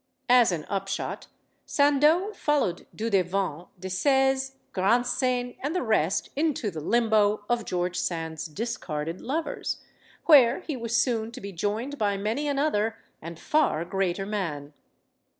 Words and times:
As 0.29 0.51
an 0.51 0.65
upshot, 0.67 1.27
Sandeau 1.67 2.33
followed 2.33 2.87
Dudevant, 2.95 3.67
de 3.79 3.87
Seze, 3.87 4.55
Grandsaigne, 4.73 5.57
and 5.61 5.75
the 5.75 5.83
rest 5.83 6.31
into 6.35 6.71
the 6.71 6.79
limbo 6.81 7.45
of 7.47 7.65
George 7.65 7.97
Sand's 7.99 8.47
discarded 8.47 9.21
lovers; 9.21 9.83
where 10.25 10.61
he 10.61 10.75
was 10.75 10.99
soon 10.99 11.31
to 11.33 11.39
be 11.39 11.51
joined 11.51 11.99
by 11.99 12.17
many 12.17 12.47
another 12.47 12.97
and 13.21 13.39
far 13.39 13.85
greater 13.85 14.25
man. 14.25 14.73